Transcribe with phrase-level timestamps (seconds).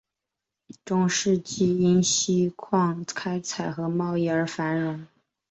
[0.83, 5.05] 中世纪因锡矿开采和贸易而繁荣。